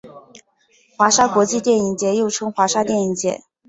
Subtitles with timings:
[0.97, 3.43] 华沙国际电影节又作华沙电影节。